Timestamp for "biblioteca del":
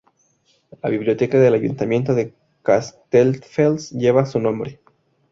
0.89-1.53